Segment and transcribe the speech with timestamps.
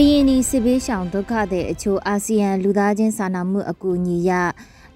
[0.00, 4.30] ကရင်နီစစ်ဘေးရှောင်ဒုက္ခတဲ့အချို့အာဆီယံလူသားချင်းစာနာမှုအကူအညီရ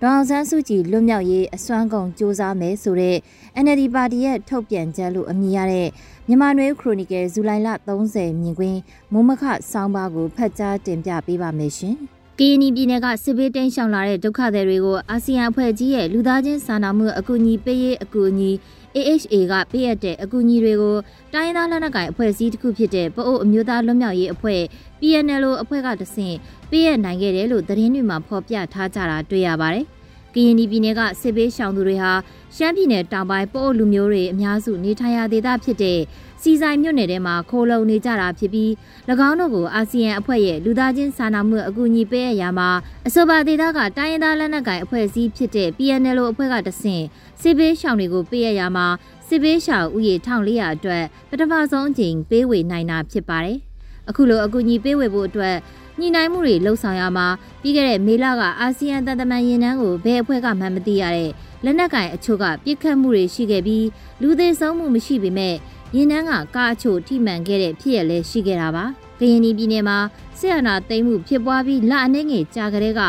[0.01, 3.17] ဒေါအောင်ဆန်းစုကြည်လွတ်မြောက်ရေးအစွမ်းကုန်စ조사မယ်ဆိုတဲ့
[3.65, 5.89] NLD ပါတီရဲ့ထုတ်ပြန်ချက်လို့အမည်ရတဲ့
[6.27, 7.69] မြန်မာနွေခရိုနီကယ်ဇူလိုင်လ
[8.05, 8.79] 30မြင်ကွင်း
[9.13, 11.99] မုံမခဆောင်းပါးကိုဖတ်ကြားတင်ပြပေးပါမယ်ရှင်။
[12.39, 18.51] ကရင်နီပြည်နယ်ကစစ်ဘေးတိမ်းရှောင်လာတဲ့ဒုက္ခသည်တွေကိုအာဆီယံအဖွဲ့ကြီးရဲ့လူသားချင်းစာနာမှုအကူအညီပေးရေးအကူအညီ
[18.97, 20.97] AHA ကပေးအပ်တဲ့အကူအညီတွေကို
[21.33, 24.63] တိုင်းရင်းသားလက်နက်ကိုင်အဖွဲ့အစည်းတစ်ခုဖြစ်တဲ့ပအို့အမျိုးသားလွတ်မြောက်ရေးအဖွဲ့
[25.01, 26.37] PNL အဖွဲ့ကတဆင့်
[26.71, 29.87] ပေးအပ်နိုင်ခဲ့တယ်လို့သတင်းတွေမှာဖော်ပြထားကြတာတွေ့ရပါတယ်။
[30.35, 32.13] ကရင်ပြည်နယ်ကစစ်ဘေးရှောင်သူတွေဟာ
[32.57, 36.01] ရှမ်းပြည်နယ်တောင်ပိုင်းပအို့လူမျိုးတွေအများစုနေထိုင်ရာဒေသဖြစ်တဲ့
[36.43, 38.71] စီဆိုင်မြို့နယ်ထဲမှာခိုးလုံနေကြတာဖြစ်ပြီး၎
[39.29, 42.69] င်းတို့ကိုအာဆီယံအဖွဲ့ရဲ့လူသားချင်းစာနာမှုအကူအညီပေးအပ်ရာမှာ
[43.07, 47.05] အဆိုပါဒေသကတိုင်းရင်းသားလက်နက်ကိုင်အဖွဲ့အစည်းဖြစ်တဲ့ PNL အဖွဲ့ကတဆင့်
[47.41, 48.87] စစ်ဘေးရှောင်တွေကိုပေးအပ်ရာမှာ
[49.29, 53.59] စစ်ဘေးရှောင်ဥယေ1400အတွက်ပထမဆုံးအကြိမ်ပေးဝေနိုင်တာဖြစ်ပါတယ်။
[54.11, 55.57] အခုလိုအကူအညီပေးဝေဖို့အတွက်
[56.03, 57.27] ညှိနှိုင်းမှုတွေလှုပ်ဆောင်ရမှာ
[57.63, 61.31] ပြီးခဲ့တဲ့မေလကအာဆီယံတန်တမန်ရင်နှန်းကိုဘယ်အဖွဲ့ကမှမသိရတဲ့
[61.65, 63.87] လက်နက်ကင်အချို့ကပြစ်ခတ်မှုတွေရှိခဲ့ပြီး
[64.23, 65.55] လူသေးဆုံးမှုမရှိပေမဲ့
[65.97, 68.85] ရင်နှန်းကကားအချို့ထိမှန်ခဲ့တဲ့ဖြစ်ရလဲရှိခဲ့တာပါ။
[69.23, 69.99] ကရင်ပြည်နယ်မှာ
[70.39, 73.01] ဆီယနာသိမ်းမှုဖြစ်ပွားပြီးလအနေငယ်ကြာကလေးက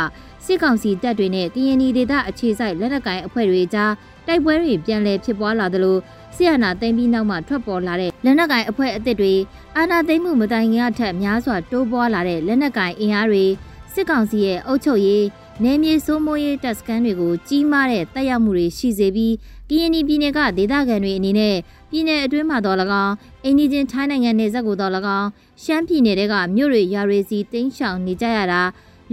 [0.45, 3.91] စစ်ကောင်စီတပ်တွေနဲ့ကရင်ပြည်ဒေသအခြေစိုက်လက်နက်ကိုင်အဖွဲ့တွေကြား
[4.27, 5.97] တိုက်ပွဲတွေပြန်လည်ဖြစ်ပွားလာသလို
[6.35, 9.33] ဆီယနာသိမ်းပြီးနောက်မှထွက်ပေါ်လာတဲ့လက်နက်ကိုင်အဖွဲ့အသစ်တွေ
[9.77, 13.45] အာဏာသိမ်းမှုမတိုင်ခင်အထက်များစွာတိုးပွားလာတဲ့လက်နက်ကိုင်အင်အားတွေ
[13.93, 15.25] စစ်ကောင်စီရဲ့အုပ်ချုပ်ရေး
[15.63, 19.33] နယ်မြေစိုးမိုးရေးတပ်စခန်းတွေကိုကြီးမားတဲ့တပ်ရောက်မှုတွေရှိစေပြီး
[19.69, 21.55] ကရင်ပြည်နယ်ကဒေသခံတွေအနေနဲ့
[21.89, 25.29] ပြည်နယ်အတွင်းမှာတော့၎င်းအိန္ဒိချင်းထိုင်းနိုင်ငံနယ်စပ်ကိုတော့၎င်း
[25.63, 28.61] ရှမ်းပြည်နယ်ကမြို့တွေရွာတွေစီတင်းရှောင်နေကြရတာ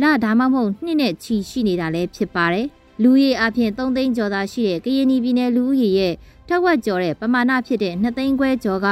[0.02, 2.66] လဒါမှမဟုတ်နှစ်နဲ့ချီရှိနေတာလည်းဖြစ်ပါတယ်
[3.02, 6.14] လူကြီးအပြင်3သိန်းကျော်သာရှိတဲ့ကရင်ပြည်နယ်လူဦးရေရဲ့
[6.48, 8.88] ထက်ဝက်ကျော်တဲ့ပမာဏဖြစ်တဲ့2သိန်းခွဲကျော်က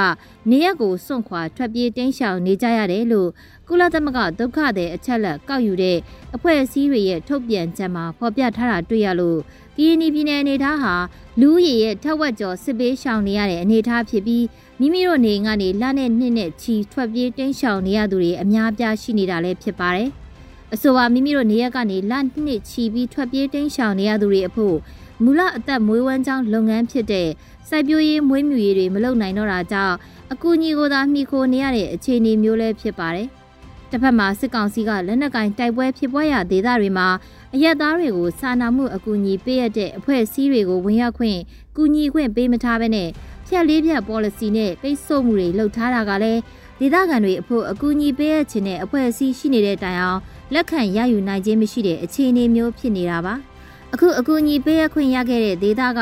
[0.51, 3.31] နေရက်ကိုစွန့်ခွာထွက်ပြေးတင်းရှောင်နေကြရတယ်လို့
[3.69, 5.99] ကုလသမဂ္ဂဒုက္ခသည်အချက်လက်ကောက်ယူတဲ့
[6.35, 9.39] အဖွဲ့အစည်းတွေရဲ့ထုတ်ပြန်ချက်မှာဖော်ပြထားတာတွေ့ရလို့
[9.77, 10.95] ကရင်ပြည်နယ်အနေထားဟာ
[11.41, 14.45] လူဦးရေရဲ့ထက်ဝက်ကျော်စစ်ပေးရှောင်နေရတဲ့အနေအထားဖြစ်ပြီး
[14.81, 20.11] မိမိတို့နေကနေလနဲ့နှစ်နဲ့ချီထွက်ပြေးတင်းရှောင်နေရသူတွေအများပြားရှိနေတာလည်းဖြစ်ပါတယ်။
[20.75, 22.13] အဆိုပါမိမိတို့နေရက်ကနေလ
[22.45, 24.77] နှစ်ချီပြီးထွက်ပြေးတင်းရှောင်နေရသူတွေအဖို့
[25.23, 27.29] မူလအသက်မွေးဝမ်းကြောင်းလုပ်ငန်းဖြစ်တဲ့
[27.69, 29.97] စိုက်ပျိုးရေးမွေးမြူရေးတွေမလုပ်နိုင်တော့တာကြောင့်
[30.33, 33.29] အကူအညီကိုသာမှီခိုနေရတဲ့အခြေအနေမျိုးလည်းဖြစ်ပါတယ်။
[33.91, 37.09] တစ်ဖက်မှာစစ်ကောင်စီကလက်နက်ကင်တိုက်ပွဲဖြစ်ပွားရာဒေသတွေမှာ
[37.55, 41.39] အရက်သားတွေကိုစာနာမှုအကူအညီပေးရတဲ့အဖွဲ့အစည်းတွေကိုဝင်ရောက်ခွင့်
[41.77, 43.09] ကူညီခွင့်ပေးမထားဘဲနဲ့
[43.47, 46.41] ဖြတ်လေးဖြတ် policy နဲ့ပိတ်ဆို့မှုတွေလှုပ်ထားတာကလည်း
[46.81, 50.21] ဒေသခံတွေအဖို့အကူအညီပေးရခြင်းနဲ့အဖွဲ့အစည်းရှိနေတဲ့တိုင်အောင်
[50.55, 53.35] လက်ခံရယူနိုင်ခြင်းမရှိတဲ့အခြေအနေမျိုးဖြစ်နေတာပါ။
[53.95, 56.01] အခုအကူအညီပေးရခွင့်ရခဲ့တဲ့ဒေသက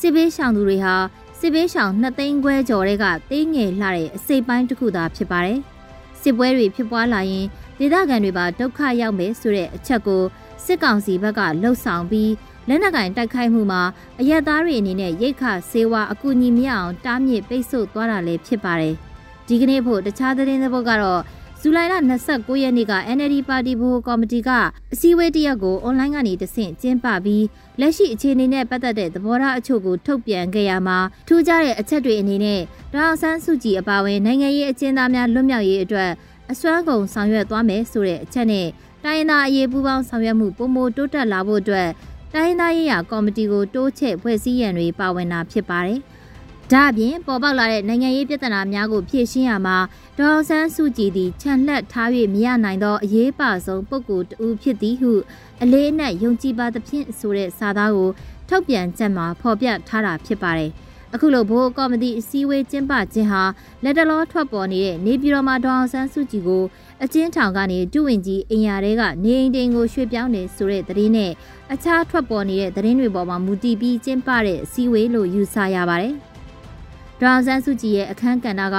[0.00, 0.94] စစ်ဘေးရှောင်သူတွေဟာ
[1.38, 5.58] စစ်ဘေးရှောင်2သိန်းခွဲကျော်တဲ့ကသိငယ်လှတဲ့အစိပ်ပိုင်းတစ်ခုသာဖြစ်ပါတယ်။
[6.20, 7.46] စစ်ပွဲတွေဖြစ်ပွားလာရင်
[7.78, 10.22] ဒေသခံတွေပါဒုက္ခရောက်မယ်ဆိုတဲ့အချက်ကို
[10.64, 12.32] စစ်ကောင်စီဘက်ကလှုပ်ဆောင်ပြီး
[12.68, 13.82] လက်နက်ကင်တိုက်ခိုက်မှုမှာ
[14.20, 18.94] အရက်သားတွေအနေနဲ့ရိတ်ခဆေးဝါအကူအညီမရအောင်တားမြစ်ပိတ်ဆို့သွားတာလည်းဖြစ်ပါတယ်။
[19.46, 21.20] ဒီကနေ့ဖို့တခြားသတင်းသဘောကတော့
[21.62, 21.94] ဇူလိုင်လ
[22.28, 24.50] 29ရက်နေ့က NLD ပါတီဘိုကော်မတီက
[24.92, 27.44] အစည်းအဝေးတစ်ရပ်ကိုအွန်လိုင်းကနေတဆင့်ကျင်းပပြီး
[27.80, 30.98] လက်ရှိအခြေအနေနဲ့ပတ်သက်တဲ့သဘောထားအချို့ကိုထုတ်ပြန်ခဲ့ရမှာ
[31.28, 32.60] ထူးခြားတဲ့အချက်တွေအနေနဲ့
[32.92, 36.10] ဒေါအောင်ဆန်းစုကြည်အပါအဝင်နိုင်ငံရေးအကျဉ်းသားများလွတ်မြောက်ရေးအတွက်
[36.50, 38.66] အစွမ်းကုန်ဆောင်ရွက်သွားမယ်ဆိုတဲ့အချက်နဲ့
[39.04, 41.88] တိုင်းရင်းသားအရေးပူးပေါင်းဆောင်ရွက်မှုပုံမတိုးတက်လာဖို့အတွက်
[42.34, 46.00] တိုင်းရင်းသားရေးရာကော်မတီကိုတိုးချဲ့ဖွဲ့စည်းရန်တွေပါဝင်တာဖြစ်ပါတယ်။
[46.72, 49.76] ဒါအပြင်ပေါ်ပေါက်လာတဲ့နိုင်ငံရေးပြဿနာများကိုဖြေရှင်းရမှာ
[50.18, 55.12] ဒေါ်ဆန်းစုကြည်သည်ခြံလှက်ထား၍မရနိုင်သောအရေးပါဆုံးပုဂ္ဂိုလ်တဦးဖြစ်သည်ဟု
[55.62, 58.10] အလေးအနက်ယုံကြည်ပါသဖြင့်ဆိုတဲ့စာသားကို
[58.48, 60.70] ထုတ်ပြန်ချက်မှာဖော်ပြထားတာဖြစ်ပါတယ်။
[61.14, 63.42] အခုလိုဘိုးကော်မတီအစည်းအဝေးကျင်းပခြင်းဟာ
[63.84, 66.64] လက်တလောထွက်ပေါ်နေတဲ့နေပြည်တော်မှာဒေါအောင်ဆန်းစုကြည်ကို
[67.02, 71.32] အချင်းထောင်ကနေတူဝင်ကြီးအင်ယာတဲကနေအိမ်တိန်ကိုရွှေ့ပြောင်းနေဆိုတဲ့သတင်းနဲ့
[71.72, 76.16] အခြားထွက်ပေါ်နေတဲ့သတင်းတွေပေါ်မှာမူတည်ပြီးကျင်းပတဲ့အစည်းအဝေးလို့ယူဆရပါတယ်။
[77.20, 78.78] ဒေါအောင်ဆန်းစုကြည်ရဲ့အခမ်းကဏ္ဍက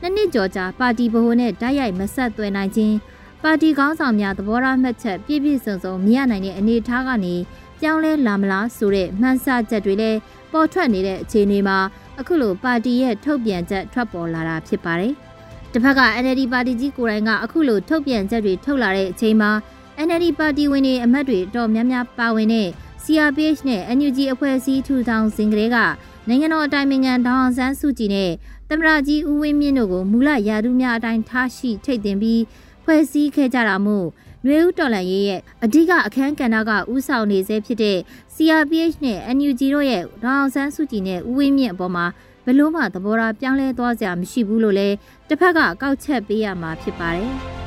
[0.00, 2.96] နှစ်နှစ်ကျော်ကြာပါတီဗဟိုနဲ့တိုက်ရိုက်မဆက်သွယ်နိုင်ခြင်း
[3.42, 7.34] ပါတီကောင်းဆောင်များသဘောထားမှတ်ချက်ပြည့်ပြည့်စုံစုံမရနိုင်တဲ့အနေအထားကနေ
[7.80, 10.18] ပြောင်းလဲလာမလားဆိုတဲ့မှန်းဆချက်တွေလည်း
[10.52, 11.78] ပေါ်ထွက်နေတဲ့အခြေအနေမှာ
[12.20, 15.12] အခုလိုပါတီရဲ့ထုတ်ပြန်ချက်ထွက်ပေါ်လာတာဖြစ်ပါတယ်။
[15.72, 19.50] တစ်ဖက်က NLD ပါတီကြီးကိုယ်တိုင်ကအခုလိုထုတ်ပြန်ချက်တွေထုတ်လာတဲ့အချိန်မှာ
[20.06, 22.68] NLD ပါတီဝင်တွေအမတ်တွေတော့များများပါဝင်တဲ့
[23.04, 25.76] CRPH နဲ့ NUG အဖွဲ့အစည်းထူထောင်စဉ်ကလေးက
[26.28, 28.30] နိုင်ငံတော်အတိုင်ပင်ခံဒေါအောင်ဆန်းစုကြည်နဲ့
[28.68, 32.42] သမရကြီးဦးဝင်းမြင့်တို့ကိုမူလရာထူးများအတိုင်းထားရှိထိတ်တင်ပြီး
[32.84, 34.06] ဖွဲ့စည်းခဲ့ကြတာမို့
[34.46, 37.98] ရွေဦးတော်လန်ရေးရဲ့အဓိကအခန်းကဏ္ဍကဥဆောင်နေစေဖြစ်တဲ့
[38.34, 42.06] CRPH နဲ့ NUG တို့ရဲ့ဒေါအောင်ဆန်းစုကြည်နဲ့ဦးဝင်းမြင့်အပေါ်မှာ
[42.46, 44.96] ဘလို့မှသဘောထားပြောင်းလဲသွားစရာမရှိဘူးလို့လည်း
[45.28, 47.34] တစ်ဖက်ကကောက်ချက်ပေးရမှာဖြစ်ပါတယ်။